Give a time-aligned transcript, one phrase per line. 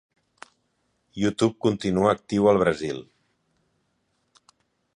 [1.23, 3.03] YouTube continua actiu al Brasil.